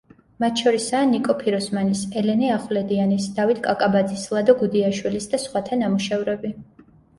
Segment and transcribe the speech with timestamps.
[0.43, 6.55] მათ შორისაა ნიკო ფიროსმანის, ელენე ახვლედიანის, დავით კაკაბაძის, ლადო გუდიაშვილის და სხვათა ნამუშევრები.